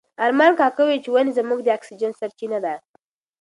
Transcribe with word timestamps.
ارمان 0.25 0.51
کاکا 0.59 0.81
وویل 0.83 1.01
چې 1.03 1.09
ونې 1.11 1.31
زموږ 1.39 1.59
د 1.63 1.67
اکسیجن 1.77 2.11
سرچینه 2.19 2.57
ده. 2.65 2.73